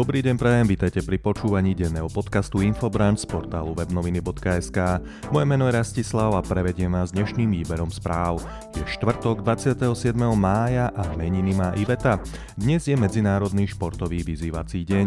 Dobrý 0.00 0.24
deň 0.24 0.40
prajem, 0.40 0.64
vítajte 0.64 1.04
pri 1.04 1.20
počúvaní 1.20 1.76
denného 1.76 2.08
podcastu 2.08 2.64
Infobranch 2.64 3.20
z 3.20 3.28
portálu 3.28 3.76
webnoviny.sk. 3.76 4.78
Moje 5.28 5.44
meno 5.44 5.68
je 5.68 5.76
Rastislav 5.76 6.32
a 6.32 6.40
prevediem 6.40 6.88
vás 6.88 7.12
dnešným 7.12 7.60
výberom 7.60 7.92
správ. 7.92 8.40
Je 8.72 8.80
štvrtok 8.96 9.44
27. 9.44 10.16
mája 10.40 10.88
a 10.96 11.04
meniny 11.20 11.52
má 11.52 11.76
Iveta. 11.76 12.16
Dnes 12.56 12.88
je 12.88 12.96
Medzinárodný 12.96 13.68
športový 13.68 14.24
vyzývací 14.24 14.88
deň. 14.88 15.06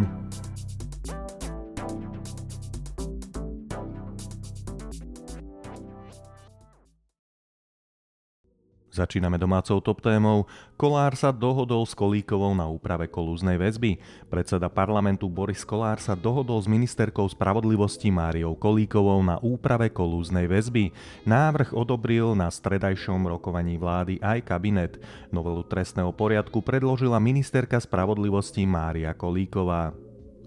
Začíname 8.94 9.42
domácou 9.42 9.82
top 9.82 10.06
témou. 10.06 10.46
Kolár 10.78 11.18
sa 11.18 11.34
dohodol 11.34 11.82
s 11.82 11.98
Kolíkovou 11.98 12.54
na 12.54 12.70
úprave 12.70 13.10
kolúznej 13.10 13.58
väzby. 13.58 13.98
Predseda 14.30 14.70
parlamentu 14.70 15.26
Boris 15.26 15.66
Kolár 15.66 15.98
sa 15.98 16.14
dohodol 16.14 16.62
s 16.62 16.70
ministerkou 16.70 17.26
spravodlivosti 17.26 18.14
Máriou 18.14 18.54
Kolíkovou 18.54 19.18
na 19.26 19.42
úprave 19.42 19.90
kolúznej 19.90 20.46
väzby. 20.46 20.94
Návrh 21.26 21.74
odobril 21.74 22.38
na 22.38 22.54
stredajšom 22.54 23.26
rokovaní 23.26 23.82
vlády 23.82 24.22
aj 24.22 24.46
kabinet. 24.46 25.02
Novelu 25.34 25.66
trestného 25.66 26.14
poriadku 26.14 26.62
predložila 26.62 27.18
ministerka 27.18 27.82
spravodlivosti 27.82 28.62
Mária 28.70 29.18
Kolíková. 29.18 30.03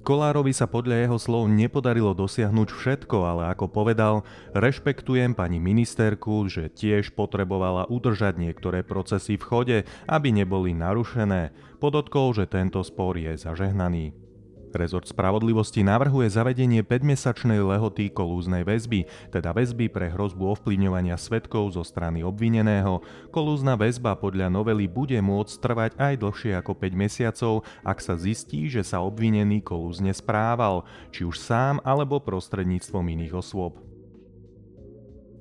Kolárovi 0.07 0.55
sa 0.55 0.71
podľa 0.71 1.03
jeho 1.03 1.19
slov 1.19 1.51
nepodarilo 1.51 2.15
dosiahnuť 2.15 2.69
všetko, 2.71 3.27
ale 3.27 3.51
ako 3.51 3.67
povedal, 3.67 4.23
rešpektujem 4.55 5.35
pani 5.35 5.59
ministerku, 5.59 6.47
že 6.47 6.71
tiež 6.71 7.11
potrebovala 7.19 7.91
udržať 7.91 8.39
niektoré 8.39 8.87
procesy 8.87 9.35
v 9.35 9.43
chode, 9.43 9.79
aby 10.07 10.31
neboli 10.31 10.79
narušené. 10.79 11.51
Podotkol, 11.83 12.39
že 12.39 12.47
tento 12.47 12.87
spor 12.87 13.19
je 13.19 13.35
zažehnaný. 13.35 14.26
Rezort 14.75 15.07
spravodlivosti 15.07 15.87
navrhuje 15.87 16.27
zavedenie 16.27 16.83
5-mesačnej 16.83 17.63
lehoty 17.63 18.11
kolúznej 18.11 18.67
väzby, 18.67 19.07
teda 19.31 19.55
väzby 19.55 19.87
pre 19.87 20.11
hrozbu 20.11 20.59
ovplyvňovania 20.59 21.15
svetkov 21.15 21.79
zo 21.79 21.87
strany 21.87 22.27
obvineného. 22.27 23.01
Kolúzna 23.31 23.79
väzba 23.79 24.19
podľa 24.19 24.51
novely 24.51 24.91
bude 24.91 25.17
môcť 25.23 25.55
trvať 25.63 25.93
aj 25.97 26.15
dlhšie 26.19 26.53
ako 26.59 26.73
5 26.75 26.93
mesiacov, 26.99 27.63
ak 27.87 27.99
sa 28.03 28.19
zistí, 28.19 28.67
že 28.67 28.83
sa 28.83 28.99
obvinený 28.99 29.63
kolúzne 29.63 30.11
správal, 30.11 30.83
či 31.15 31.23
už 31.23 31.39
sám 31.39 31.79
alebo 31.87 32.19
prostredníctvom 32.19 33.07
iných 33.07 33.39
osôb. 33.39 33.86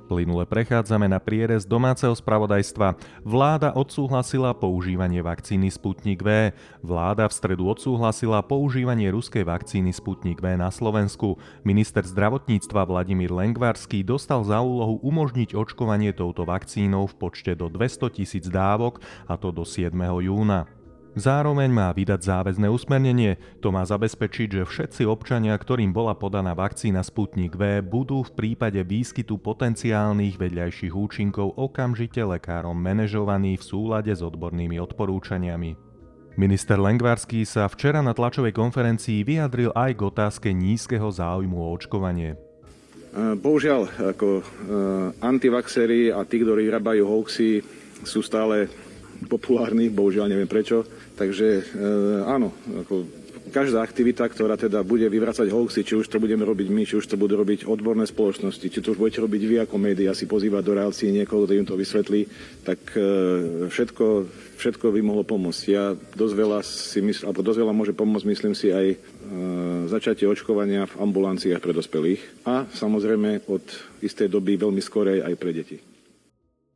Plynule 0.06 0.46
prechádzame 0.46 1.10
na 1.10 1.18
prierez 1.18 1.66
domáceho 1.66 2.14
spravodajstva. 2.14 2.94
Vláda 3.26 3.74
odsúhlasila 3.74 4.54
používanie 4.54 5.26
vakcíny 5.26 5.74
Sputnik 5.74 6.22
V. 6.22 6.54
Vláda 6.86 7.26
v 7.26 7.34
stredu 7.34 7.66
odsúhlasila 7.66 8.46
používanie 8.46 9.10
ruskej 9.10 9.42
vakcíny 9.42 9.90
Sputnik 9.90 10.46
V 10.46 10.54
na 10.54 10.70
Slovensku. 10.70 11.42
Minister 11.66 12.06
zdravotníctva 12.06 12.86
Vladimír 12.86 13.34
Lengvarský 13.34 14.06
dostal 14.06 14.46
za 14.46 14.62
úlohu 14.62 15.02
umožniť 15.02 15.58
očkovanie 15.58 16.14
touto 16.14 16.46
vakcínou 16.46 17.10
v 17.10 17.18
počte 17.18 17.58
do 17.58 17.66
200 17.66 18.14
tisíc 18.14 18.46
dávok, 18.46 19.02
a 19.26 19.34
to 19.42 19.50
do 19.50 19.66
7. 19.66 19.90
júna. 20.22 20.75
Zároveň 21.16 21.72
má 21.72 21.96
vydať 21.96 22.28
záväzné 22.28 22.68
usmernenie. 22.68 23.40
To 23.64 23.72
má 23.72 23.88
zabezpečiť, 23.88 24.48
že 24.52 24.64
všetci 24.68 25.08
občania, 25.08 25.56
ktorým 25.56 25.96
bola 25.96 26.12
podaná 26.12 26.52
vakcína 26.52 27.08
Sputnik 27.08 27.56
V, 27.56 27.80
budú 27.80 28.20
v 28.28 28.36
prípade 28.36 28.84
výskytu 28.84 29.40
potenciálnych 29.40 30.36
vedľajších 30.36 30.92
účinkov 30.92 31.56
okamžite 31.56 32.20
lekárom 32.20 32.76
manažovaní 32.76 33.56
v 33.56 33.64
súlade 33.64 34.12
s 34.12 34.20
odbornými 34.20 34.76
odporúčaniami. 34.76 35.80
Minister 36.36 36.76
Lengvarský 36.76 37.48
sa 37.48 37.72
včera 37.72 38.04
na 38.04 38.12
tlačovej 38.12 38.52
konferencii 38.52 39.24
vyjadril 39.24 39.72
aj 39.72 39.96
k 39.96 40.02
otázke 40.04 40.52
nízkeho 40.52 41.08
záujmu 41.08 41.56
o 41.56 41.72
očkovanie. 41.80 42.36
Bohužiaľ, 43.16 43.88
ako 44.12 44.44
antivaxery 45.24 46.12
a 46.12 46.28
tí, 46.28 46.44
ktorí 46.44 46.68
vyrábajú 46.68 47.08
hoaxy, 47.08 47.64
sú 48.04 48.20
stále 48.20 48.68
populárny, 49.26 49.92
bohužiaľ 49.92 50.32
neviem 50.32 50.50
prečo. 50.50 50.86
Takže 51.16 51.48
e, 51.48 51.64
áno, 52.26 52.54
ako 52.86 53.26
každá 53.54 53.80
aktivita, 53.80 54.26
ktorá 54.26 54.58
teda 54.58 54.82
bude 54.82 55.06
vyvracať 55.06 55.48
hoaxy, 55.48 55.86
či 55.86 55.94
už 55.96 56.10
to 56.10 56.18
budeme 56.18 56.42
robiť 56.42 56.68
my, 56.68 56.84
či 56.84 56.98
už 56.98 57.06
to 57.06 57.16
budú 57.16 57.38
robiť 57.38 57.70
odborné 57.70 58.10
spoločnosti, 58.10 58.68
či 58.68 58.82
to 58.82 58.92
už 58.92 59.00
budete 59.00 59.22
robiť 59.22 59.42
vy 59.46 59.56
ako 59.64 59.76
médiá, 59.78 60.18
si 60.18 60.26
pozývať 60.26 60.60
do 60.66 60.76
relácií 60.76 61.14
niekoho, 61.14 61.46
kto 61.46 61.54
im 61.56 61.68
to 61.68 61.78
vysvetlí, 61.78 62.28
tak 62.66 62.80
e, 62.98 63.08
všetko, 63.70 64.06
všetko 64.60 64.86
by 64.92 65.00
mohlo 65.06 65.24
pomôcť. 65.24 65.64
Ja 65.70 65.94
dosť 65.94 66.34
veľa 66.36 66.60
si 66.66 67.00
mysl, 67.00 67.30
alebo 67.30 67.46
dosť 67.46 67.60
veľa 67.62 67.74
môže 67.74 67.94
pomôcť, 67.94 68.28
myslím 68.28 68.54
si, 68.58 68.74
aj 68.74 68.88
e, 68.92 68.98
začatie 69.88 70.26
očkovania 70.26 70.90
v 70.90 71.00
ambulanciách 71.00 71.62
pre 71.62 71.72
dospelých 71.72 72.22
a 72.50 72.66
samozrejme 72.68 73.46
od 73.48 73.64
istej 74.02 74.28
doby 74.28 74.58
veľmi 74.58 74.82
skorej 74.82 75.22
aj 75.22 75.34
pre 75.38 75.54
deti. 75.54 75.95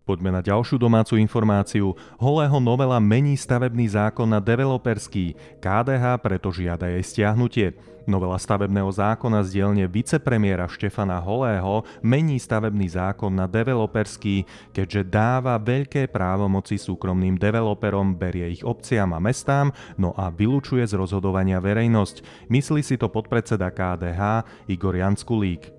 Poďme 0.10 0.34
na 0.34 0.42
ďalšiu 0.42 0.82
domácu 0.82 1.22
informáciu. 1.22 1.94
Holého 2.18 2.58
novela 2.58 2.98
mení 2.98 3.38
stavebný 3.38 3.94
zákon 3.94 4.26
na 4.26 4.42
developerský. 4.42 5.38
KDH 5.62 6.18
preto 6.18 6.50
žiada 6.50 6.90
jej 6.90 7.06
stiahnutie. 7.06 7.78
Novela 8.10 8.42
stavebného 8.42 8.90
zákona 8.90 9.46
z 9.46 9.62
dielne 9.62 9.86
vicepremiéra 9.86 10.66
Štefana 10.66 11.22
Holého 11.22 11.86
mení 12.02 12.42
stavebný 12.42 12.90
zákon 12.90 13.30
na 13.30 13.46
developerský, 13.46 14.50
keďže 14.74 15.06
dáva 15.14 15.62
veľké 15.62 16.10
právomoci 16.10 16.82
súkromným 16.82 17.38
developerom, 17.38 18.18
berie 18.18 18.50
ich 18.50 18.66
obciam 18.66 19.14
a 19.14 19.22
mestám, 19.22 19.70
no 19.94 20.18
a 20.18 20.34
vylučuje 20.34 20.90
z 20.90 20.98
rozhodovania 20.98 21.62
verejnosť. 21.62 22.50
Myslí 22.50 22.82
si 22.82 22.98
to 22.98 23.14
podpredseda 23.14 23.70
KDH 23.70 24.42
Igor 24.74 24.98
Janskulík. 24.98 25.79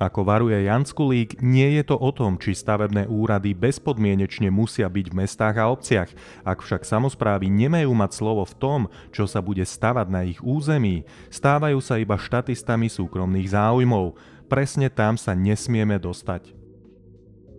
Ako 0.00 0.24
varuje 0.24 0.56
Jan 0.64 0.88
Skulík, 0.88 1.44
nie 1.44 1.76
je 1.76 1.84
to 1.84 2.00
o 2.00 2.08
tom, 2.08 2.40
či 2.40 2.56
stavebné 2.56 3.04
úrady 3.04 3.52
bezpodmienečne 3.52 4.48
musia 4.48 4.88
byť 4.88 5.06
v 5.12 5.16
mestách 5.20 5.60
a 5.60 5.68
obciach. 5.68 6.08
Ak 6.40 6.64
však 6.64 6.88
samozprávy 6.88 7.52
nemajú 7.52 7.92
mať 7.92 8.16
slovo 8.16 8.48
v 8.48 8.56
tom, 8.56 8.80
čo 9.12 9.28
sa 9.28 9.44
bude 9.44 9.60
stavať 9.60 10.06
na 10.08 10.24
ich 10.24 10.40
území, 10.40 11.04
stávajú 11.28 11.84
sa 11.84 12.00
iba 12.00 12.16
štatistami 12.16 12.88
súkromných 12.88 13.52
záujmov. 13.52 14.16
Presne 14.48 14.88
tam 14.88 15.20
sa 15.20 15.36
nesmieme 15.36 16.00
dostať. 16.00 16.59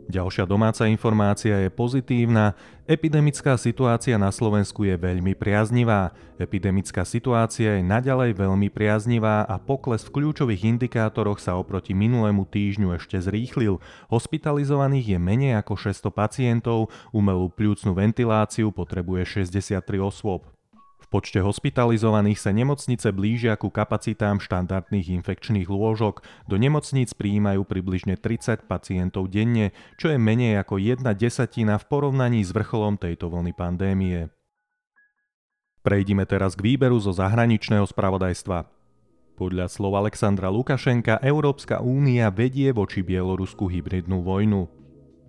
Ďalšia 0.09 0.49
domáca 0.49 0.89
informácia 0.89 1.61
je 1.61 1.69
pozitívna. 1.69 2.57
Epidemická 2.89 3.59
situácia 3.59 4.17
na 4.17 4.33
Slovensku 4.33 4.87
je 4.87 4.97
veľmi 4.97 5.37
priaznivá. 5.37 6.15
Epidemická 6.41 7.05
situácia 7.05 7.77
je 7.77 7.83
naďalej 7.85 8.33
veľmi 8.33 8.73
priaznivá 8.73 9.45
a 9.45 9.61
pokles 9.61 10.01
v 10.07 10.21
kľúčových 10.21 10.65
indikátoroch 10.77 11.37
sa 11.37 11.59
oproti 11.59 11.93
minulému 11.93 12.49
týždňu 12.49 12.97
ešte 12.97 13.21
zrýchlil. 13.21 13.77
Hospitalizovaných 14.09 15.15
je 15.15 15.19
menej 15.21 15.53
ako 15.61 15.77
600 15.77 16.09
pacientov, 16.09 16.89
umelú 17.13 17.51
pľúcnu 17.51 17.93
ventiláciu 17.93 18.73
potrebuje 18.73 19.45
63 19.45 19.83
osôb 20.01 20.47
počte 21.11 21.43
hospitalizovaných 21.43 22.39
sa 22.39 22.55
nemocnice 22.55 23.11
blížia 23.11 23.59
ku 23.59 23.67
kapacitám 23.67 24.39
štandardných 24.39 25.21
infekčných 25.21 25.67
lôžok. 25.67 26.23
Do 26.47 26.55
nemocníc 26.55 27.11
prijímajú 27.11 27.67
približne 27.67 28.15
30 28.15 28.65
pacientov 28.65 29.27
denne, 29.27 29.75
čo 29.99 30.09
je 30.09 30.17
menej 30.17 30.63
ako 30.63 30.79
jedna 30.79 31.11
desatina 31.11 31.75
v 31.75 31.85
porovnaní 31.91 32.39
s 32.41 32.55
vrcholom 32.55 32.95
tejto 32.95 33.27
vlny 33.27 33.51
pandémie. 33.51 34.31
Prejdime 35.83 36.23
teraz 36.23 36.55
k 36.55 36.63
výberu 36.63 36.97
zo 37.03 37.11
zahraničného 37.11 37.83
spravodajstva. 37.83 38.63
Podľa 39.35 39.67
slov 39.67 39.97
Alexandra 39.97 40.47
Lukašenka 40.53 41.19
Európska 41.19 41.81
únia 41.81 42.29
vedie 42.31 42.69
voči 42.71 43.01
Bielorusku 43.01 43.67
hybridnú 43.67 44.21
vojnu. 44.21 44.80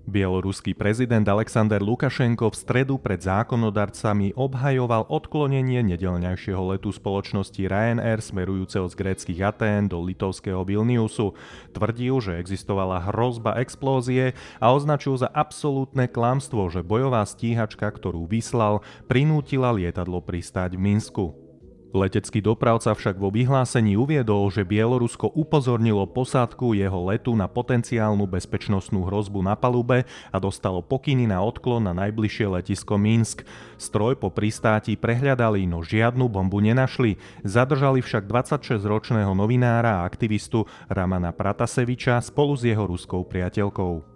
Bieloruský 0.02 0.74
prezident 0.74 1.22
Alexander 1.30 1.78
Lukašenko 1.78 2.50
v 2.50 2.56
stredu 2.58 2.98
pred 2.98 3.22
zákonodarcami 3.22 4.34
obhajoval 4.34 5.06
odklonenie 5.06 5.78
nedelňajšieho 5.94 6.74
letu 6.74 6.90
spoločnosti 6.90 7.62
Ryanair 7.62 8.18
smerujúceho 8.18 8.90
z 8.90 8.94
gréckých 8.98 9.40
Atén 9.46 9.86
do 9.86 10.02
litovského 10.02 10.66
Vilniusu. 10.66 11.38
Tvrdil, 11.70 12.18
že 12.18 12.42
existovala 12.42 13.14
hrozba 13.14 13.62
explózie 13.62 14.34
a 14.58 14.74
označil 14.74 15.22
za 15.22 15.30
absolútne 15.30 16.10
klamstvo, 16.10 16.66
že 16.66 16.82
bojová 16.82 17.22
stíhačka, 17.22 17.86
ktorú 17.86 18.26
vyslal, 18.26 18.82
prinútila 19.06 19.70
lietadlo 19.70 20.18
pristáť 20.18 20.74
v 20.74 20.82
Minsku. 20.82 21.51
Letecký 21.92 22.40
dopravca 22.40 22.96
však 22.96 23.20
vo 23.20 23.28
vyhlásení 23.28 24.00
uviedol, 24.00 24.48
že 24.48 24.64
Bielorusko 24.64 25.28
upozornilo 25.36 26.08
posádku 26.08 26.72
jeho 26.72 27.12
letu 27.12 27.36
na 27.36 27.44
potenciálnu 27.44 28.24
bezpečnostnú 28.24 29.04
hrozbu 29.12 29.44
na 29.44 29.52
palube 29.52 30.08
a 30.32 30.36
dostalo 30.40 30.80
pokyny 30.80 31.28
na 31.28 31.44
odklon 31.44 31.84
na 31.84 31.92
najbližšie 31.92 32.48
letisko 32.48 32.96
Minsk. 32.96 33.44
Stroj 33.76 34.16
po 34.16 34.32
pristáti 34.32 34.96
prehľadali, 34.96 35.68
no 35.68 35.84
žiadnu 35.84 36.32
bombu 36.32 36.64
nenašli. 36.64 37.20
Zadržali 37.44 38.00
však 38.00 38.24
26-ročného 38.24 39.36
novinára 39.36 40.00
a 40.00 40.08
aktivistu 40.08 40.64
Ramana 40.88 41.36
Prataseviča 41.36 42.24
spolu 42.24 42.56
s 42.56 42.64
jeho 42.64 42.88
ruskou 42.88 43.20
priateľkou. 43.28 44.11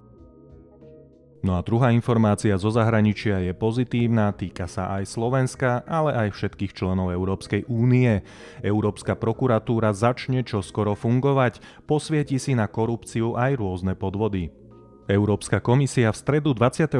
No 1.46 1.54
a 1.54 1.62
druhá 1.62 1.94
informácia 1.94 2.58
zo 2.58 2.74
zahraničia 2.74 3.38
je 3.38 3.54
pozitívna, 3.54 4.34
týka 4.34 4.66
sa 4.66 4.98
aj 4.98 5.06
Slovenska, 5.06 5.86
ale 5.86 6.10
aj 6.26 6.34
všetkých 6.34 6.74
členov 6.74 7.14
Európskej 7.14 7.70
únie. 7.70 8.26
Európska 8.66 9.14
prokuratúra 9.14 9.94
začne 9.94 10.42
čo 10.42 10.58
skoro 10.58 10.98
fungovať, 10.98 11.62
posvieti 11.86 12.42
si 12.42 12.58
na 12.58 12.66
korupciu 12.66 13.38
aj 13.38 13.62
rôzne 13.62 13.94
podvody. 13.94 14.65
Európska 15.06 15.62
komisia 15.62 16.10
v 16.10 16.18
stredu 16.18 16.50
26. 16.50 16.98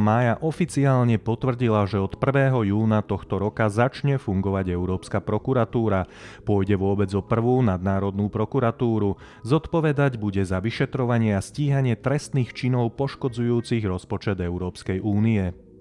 mája 0.00 0.40
oficiálne 0.40 1.20
potvrdila, 1.20 1.84
že 1.84 2.00
od 2.00 2.16
1. 2.16 2.48
júna 2.64 3.04
tohto 3.04 3.36
roka 3.36 3.68
začne 3.68 4.16
fungovať 4.16 4.72
Európska 4.72 5.20
prokuratúra. 5.20 6.08
Pôjde 6.48 6.80
vôbec 6.80 7.12
o 7.12 7.20
prvú 7.20 7.60
nadnárodnú 7.60 8.32
prokuratúru. 8.32 9.20
Zodpovedať 9.44 10.16
bude 10.16 10.40
za 10.48 10.64
vyšetrovanie 10.64 11.36
a 11.36 11.44
stíhanie 11.44 11.92
trestných 11.92 12.56
činov 12.56 12.96
poškodzujúcich 12.96 13.84
rozpočet 13.84 14.40
Európskej 14.40 15.04
únie. 15.04 15.71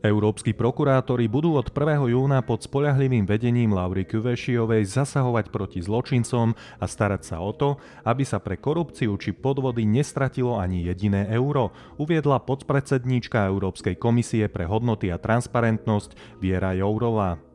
Európsky 0.00 0.56
prokurátori 0.56 1.28
budú 1.28 1.60
od 1.60 1.68
1. 1.68 2.08
júna 2.08 2.40
pod 2.40 2.64
spoľahlivým 2.64 3.28
vedením 3.28 3.76
Laury 3.76 4.08
Kuvešiovej 4.08 4.88
zasahovať 4.88 5.52
proti 5.52 5.84
zločincom 5.84 6.56
a 6.56 6.84
starať 6.88 7.22
sa 7.28 7.36
o 7.44 7.52
to, 7.52 7.76
aby 8.08 8.24
sa 8.24 8.40
pre 8.40 8.56
korupciu 8.56 9.12
či 9.20 9.36
podvody 9.36 9.84
nestratilo 9.84 10.56
ani 10.56 10.88
jediné 10.88 11.28
euro, 11.28 11.76
uviedla 12.00 12.40
podpredsedníčka 12.40 13.44
Európskej 13.52 14.00
komisie 14.00 14.48
pre 14.48 14.64
hodnoty 14.64 15.12
a 15.12 15.20
transparentnosť 15.20 16.40
Viera 16.40 16.72
Jourová. 16.72 17.49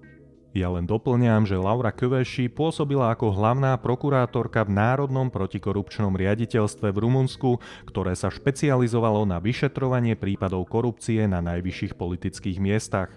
Ja 0.56 0.72
len 0.72 0.88
doplňam, 0.88 1.44
že 1.44 1.60
Laura 1.60 1.92
Köveši 1.92 2.48
pôsobila 2.48 3.12
ako 3.12 3.36
hlavná 3.36 3.76
prokurátorka 3.76 4.64
v 4.64 4.72
Národnom 4.72 5.28
protikorupčnom 5.28 6.16
riaditeľstve 6.16 6.96
v 6.96 7.02
Rumunsku, 7.04 7.60
ktoré 7.84 8.16
sa 8.16 8.32
špecializovalo 8.32 9.28
na 9.28 9.44
vyšetrovanie 9.44 10.16
prípadov 10.16 10.72
korupcie 10.72 11.28
na 11.28 11.44
najvyšších 11.44 12.00
politických 12.00 12.64
miestach. 12.64 13.12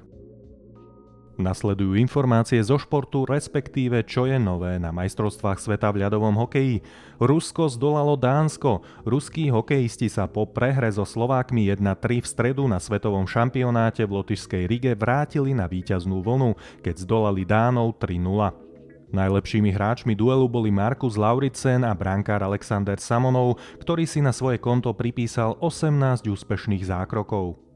Nasledujú 1.39 1.95
informácie 1.95 2.59
zo 2.67 2.83
športu, 2.83 3.23
respektíve 3.23 4.03
čo 4.03 4.27
je 4.27 4.43
nové 4.43 4.75
na 4.83 4.91
majstrovstvách 4.91 5.63
sveta 5.63 5.95
v 5.95 6.03
ľadovom 6.03 6.35
hokeji. 6.35 6.83
Rusko 7.23 7.71
zdolalo 7.71 8.19
Dánsko. 8.19 8.83
Ruskí 9.07 9.47
hokejisti 9.47 10.11
sa 10.11 10.27
po 10.27 10.51
prehre 10.51 10.91
so 10.91 11.07
Slovákmi 11.07 11.71
1-3 11.71 12.19
v 12.19 12.27
stredu 12.27 12.67
na 12.67 12.83
svetovom 12.83 13.31
šampionáte 13.31 14.03
v 14.03 14.19
Lotyšskej 14.19 14.67
Rige 14.67 14.99
vrátili 14.99 15.55
na 15.55 15.71
víťaznú 15.71 16.27
vlnu, 16.27 16.59
keď 16.83 17.07
zdolali 17.07 17.47
Dánov 17.47 18.03
3-0. 18.03 19.15
Najlepšími 19.15 19.71
hráčmi 19.71 20.19
duelu 20.19 20.51
boli 20.51 20.75
Markus 20.75 21.15
Lauritsen 21.15 21.87
a 21.87 21.95
brankár 21.95 22.43
Alexander 22.43 22.99
Samonov, 22.99 23.63
ktorý 23.79 24.11
si 24.11 24.19
na 24.19 24.35
svoje 24.35 24.59
konto 24.59 24.91
pripísal 24.91 25.55
18 25.63 26.27
úspešných 26.27 26.83
zákrokov. 26.83 27.68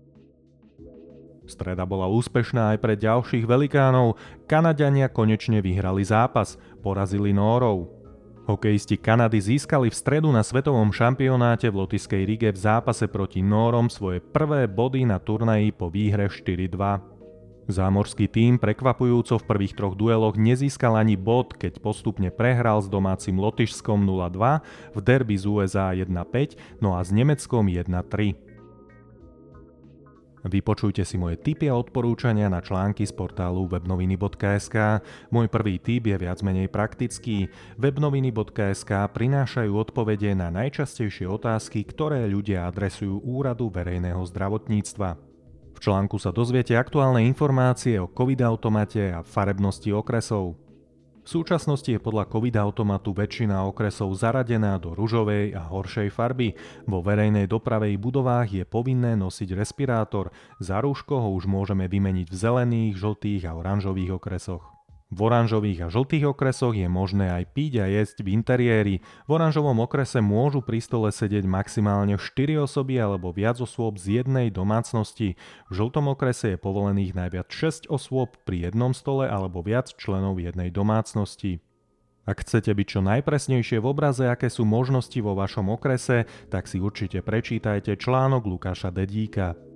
Streda 1.52 1.84
bola 1.84 2.08
úspešná 2.08 2.72
aj 2.72 2.78
pre 2.80 2.96
ďalších 2.96 3.44
velikánov. 3.44 4.16
Kanadiania 4.48 5.12
konečne 5.12 5.60
vyhrali 5.60 6.00
zápas, 6.00 6.56
porazili 6.80 7.36
Nórov. 7.36 7.92
Hokejisti 8.48 8.96
Kanady 8.96 9.38
získali 9.38 9.92
v 9.92 9.94
stredu 9.94 10.32
na 10.32 10.40
svetovom 10.42 10.90
šampionáte 10.90 11.68
v 11.68 11.84
Lotyskej 11.84 12.26
Rige 12.26 12.50
v 12.50 12.58
zápase 12.58 13.06
proti 13.06 13.38
Nórom 13.38 13.86
svoje 13.86 14.18
prvé 14.18 14.66
body 14.66 15.06
na 15.06 15.20
turnaji 15.20 15.70
po 15.70 15.92
výhre 15.92 16.26
4-2. 16.26 17.12
Zámorský 17.70 18.26
tím 18.26 18.58
prekvapujúco 18.58 19.38
v 19.38 19.46
prvých 19.46 19.78
troch 19.78 19.94
dueloch 19.94 20.34
nezískal 20.34 20.98
ani 20.98 21.14
bod, 21.14 21.54
keď 21.54 21.78
postupne 21.78 22.34
prehral 22.34 22.82
s 22.82 22.90
domácim 22.90 23.38
Lotyšskom 23.38 24.02
0-2, 24.02 24.58
v 24.90 24.98
derby 24.98 25.38
z 25.38 25.46
USA 25.46 25.94
1-5, 25.94 26.82
no 26.82 26.98
a 26.98 27.06
s 27.06 27.14
Nemeckom 27.14 27.70
1-3. 27.70 28.51
Vypočujte 30.42 31.06
si 31.06 31.14
moje 31.14 31.38
tipy 31.38 31.70
a 31.70 31.78
odporúčania 31.78 32.50
na 32.50 32.58
články 32.58 33.06
z 33.06 33.14
portálu 33.14 33.70
webnoviny.sk. 33.70 34.98
Môj 35.30 35.46
prvý 35.46 35.78
tip 35.78 36.10
je 36.10 36.18
viac 36.18 36.42
menej 36.42 36.66
praktický. 36.66 37.46
Webnoviny.sk 37.78 38.90
prinášajú 38.90 39.70
odpovede 39.70 40.34
na 40.34 40.50
najčastejšie 40.50 41.30
otázky, 41.30 41.86
ktoré 41.86 42.26
ľudia 42.26 42.66
adresujú 42.66 43.22
Úradu 43.22 43.70
verejného 43.70 44.18
zdravotníctva. 44.26 45.14
V 45.72 45.78
článku 45.78 46.18
sa 46.18 46.34
dozviete 46.34 46.74
aktuálne 46.74 47.22
informácie 47.22 48.02
o 48.02 48.10
COVID-automate 48.10 49.14
a 49.14 49.22
farebnosti 49.22 49.94
okresov. 49.94 50.58
V 51.22 51.28
súčasnosti 51.30 51.86
je 51.86 52.02
podľa 52.02 52.26
COVID-automatu 52.26 53.14
väčšina 53.14 53.62
okresov 53.70 54.10
zaradená 54.18 54.74
do 54.82 54.90
ružovej 54.90 55.54
a 55.54 55.70
horšej 55.70 56.10
farby. 56.10 56.58
Vo 56.82 56.98
verejnej 56.98 57.46
dopravej 57.46 57.94
budovách 57.94 58.50
je 58.50 58.64
povinné 58.66 59.14
nosiť 59.14 59.54
respirátor. 59.54 60.34
Za 60.58 60.82
rúško 60.82 61.22
ho 61.22 61.30
už 61.38 61.46
môžeme 61.46 61.86
vymeniť 61.86 62.26
v 62.26 62.34
zelených, 62.34 62.98
žltých 62.98 63.46
a 63.46 63.54
oranžových 63.54 64.18
okresoch. 64.18 64.71
V 65.12 65.28
oranžových 65.28 65.84
a 65.84 65.92
žltých 65.92 66.32
okresoch 66.32 66.72
je 66.72 66.88
možné 66.88 67.28
aj 67.28 67.52
piť 67.52 67.84
a 67.84 67.86
jesť 67.86 68.24
v 68.24 68.32
interiéri. 68.32 68.96
V 69.28 69.30
oranžovom 69.36 69.84
okrese 69.84 70.24
môžu 70.24 70.64
pri 70.64 70.80
stole 70.80 71.12
sedieť 71.12 71.44
maximálne 71.44 72.16
4 72.16 72.64
osoby 72.64 72.96
alebo 72.96 73.28
viac 73.28 73.60
osôb 73.60 74.00
z 74.00 74.24
jednej 74.24 74.48
domácnosti. 74.48 75.36
V 75.68 75.72
žltom 75.76 76.08
okrese 76.16 76.56
je 76.56 76.62
povolených 76.64 77.12
najviac 77.12 77.52
6 77.52 77.92
osôb 77.92 78.40
pri 78.48 78.72
jednom 78.72 78.96
stole 78.96 79.28
alebo 79.28 79.60
viac 79.60 79.92
členov 80.00 80.40
jednej 80.40 80.72
domácnosti. 80.72 81.60
Ak 82.24 82.40
chcete 82.40 82.72
byť 82.72 82.86
čo 82.88 83.00
najpresnejšie 83.04 83.84
v 83.84 83.88
obraze, 83.92 84.24
aké 84.24 84.48
sú 84.48 84.64
možnosti 84.64 85.18
vo 85.20 85.36
vašom 85.36 85.68
okrese, 85.76 86.24
tak 86.48 86.64
si 86.64 86.80
určite 86.80 87.20
prečítajte 87.20 88.00
článok 88.00 88.48
Lukáša 88.48 88.88
Dedíka. 88.88 89.71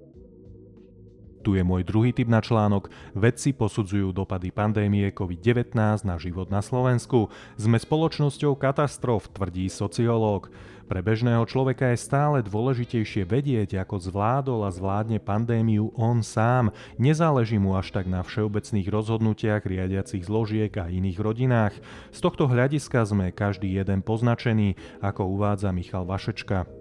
Tu 1.46 1.54
je 1.54 1.62
môj 1.62 1.86
druhý 1.86 2.10
typ 2.10 2.26
na 2.26 2.42
článok. 2.42 2.90
Vedci 3.14 3.54
posudzujú 3.54 4.10
dopady 4.10 4.50
pandémie 4.50 5.14
COVID-19 5.14 5.78
na 6.02 6.18
život 6.18 6.50
na 6.50 6.58
Slovensku. 6.58 7.30
Sme 7.54 7.78
spoločnosťou 7.78 8.58
katastrof, 8.58 9.30
tvrdí 9.30 9.70
sociológ. 9.70 10.50
Pre 10.90 10.98
bežného 10.98 11.46
človeka 11.46 11.94
je 11.94 12.02
stále 12.02 12.42
dôležitejšie 12.42 13.30
vedieť, 13.30 13.78
ako 13.78 14.10
zvládol 14.10 14.66
a 14.66 14.74
zvládne 14.74 15.22
pandémiu 15.22 15.94
on 15.94 16.26
sám. 16.26 16.74
Nezáleží 16.98 17.62
mu 17.62 17.78
až 17.78 17.94
tak 17.94 18.10
na 18.10 18.26
všeobecných 18.26 18.90
rozhodnutiach 18.90 19.62
riadiacich 19.62 20.26
zložiek 20.26 20.74
a 20.74 20.90
iných 20.90 21.22
rodinách. 21.22 21.78
Z 22.10 22.26
tohto 22.26 22.50
hľadiska 22.50 23.06
sme 23.06 23.30
každý 23.30 23.70
jeden 23.70 24.02
poznačený, 24.02 24.74
ako 24.98 25.30
uvádza 25.30 25.70
Michal 25.70 26.10
Vašečka. 26.10 26.75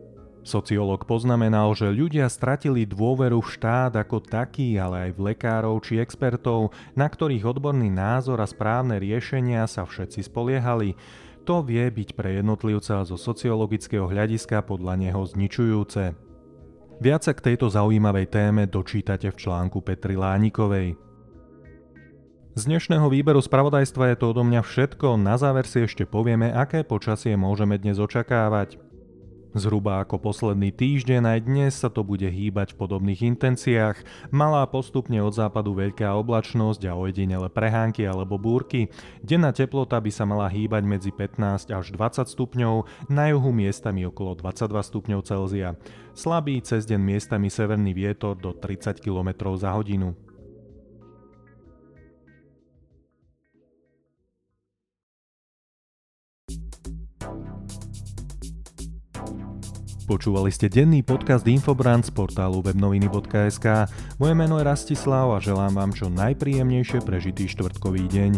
Sociológ 0.46 1.10
poznamenal, 1.10 1.74
že 1.74 1.90
ľudia 1.90 2.30
stratili 2.30 2.86
dôveru 2.86 3.42
v 3.42 3.50
štát 3.50 3.98
ako 3.98 4.22
taký, 4.22 4.78
ale 4.78 5.10
aj 5.10 5.12
v 5.18 5.34
lekárov 5.34 5.82
či 5.82 5.98
expertov, 5.98 6.70
na 6.94 7.10
ktorých 7.10 7.50
odborný 7.50 7.90
názor 7.90 8.38
a 8.38 8.46
správne 8.46 9.02
riešenia 9.02 9.66
sa 9.66 9.90
všetci 9.90 10.30
spoliehali. 10.30 10.94
To 11.50 11.66
vie 11.66 11.90
byť 11.90 12.14
pre 12.14 12.38
jednotlivca 12.38 13.02
zo 13.10 13.18
sociologického 13.18 14.06
hľadiska 14.06 14.62
podľa 14.62 15.02
neho 15.02 15.26
zničujúce. 15.26 16.14
Viac 17.02 17.22
sa 17.26 17.34
k 17.34 17.42
tejto 17.52 17.74
zaujímavej 17.74 18.30
téme 18.30 18.70
dočítate 18.70 19.34
v 19.34 19.40
článku 19.42 19.82
Petri 19.82 20.14
Lánikovej. 20.14 20.94
Z 22.54 22.70
dnešného 22.70 23.10
výberu 23.10 23.42
spravodajstva 23.42 24.14
je 24.14 24.18
to 24.22 24.30
odo 24.30 24.46
mňa 24.46 24.62
všetko, 24.62 25.18
na 25.18 25.42
záver 25.42 25.66
si 25.66 25.90
ešte 25.90 26.06
povieme, 26.06 26.54
aké 26.54 26.86
počasie 26.86 27.34
môžeme 27.34 27.82
dnes 27.82 27.98
očakávať. 27.98 28.85
Zhruba 29.56 30.04
ako 30.04 30.20
posledný 30.20 30.76
týždeň 30.76 31.24
aj 31.24 31.40
dnes 31.48 31.72
sa 31.80 31.88
to 31.88 32.04
bude 32.04 32.28
hýbať 32.28 32.76
v 32.76 32.80
podobných 32.84 33.24
intenciách. 33.24 34.04
Malá 34.28 34.68
postupne 34.68 35.16
od 35.24 35.32
západu 35.32 35.72
veľká 35.72 36.12
oblačnosť 36.12 36.84
a 36.92 37.00
ojedinele 37.00 37.48
prehánky 37.48 38.04
alebo 38.04 38.36
búrky. 38.36 38.92
Denná 39.24 39.56
teplota 39.56 39.96
by 39.96 40.12
sa 40.12 40.28
mala 40.28 40.52
hýbať 40.52 40.84
medzi 40.84 41.16
15 41.16 41.72
až 41.72 41.86
20 41.88 42.28
stupňov, 42.28 43.08
na 43.08 43.32
juhu 43.32 43.56
miestami 43.56 44.04
okolo 44.04 44.36
22 44.36 44.76
stupňov 44.92 45.20
Celzia. 45.24 45.80
Slabý 46.12 46.60
cez 46.60 46.84
deň 46.84 47.00
miestami 47.00 47.48
severný 47.48 47.96
vietor 47.96 48.36
do 48.36 48.52
30 48.52 49.00
km 49.00 49.56
za 49.56 49.72
hodinu. 49.72 50.20
Počúvali 60.06 60.54
ste 60.54 60.70
denný 60.70 61.02
podcast 61.02 61.42
Infobrand 61.50 62.06
z 62.06 62.14
portálu 62.14 62.62
webnoviny.sk. 62.62 63.90
Moje 64.22 64.34
meno 64.38 64.62
je 64.62 64.70
Rastislav 64.70 65.34
a 65.34 65.42
želám 65.42 65.74
vám 65.74 65.92
čo 65.98 66.14
najpríjemnejšie 66.14 67.02
prežitý 67.02 67.50
štvrtkový 67.50 68.06
deň. 68.06 68.32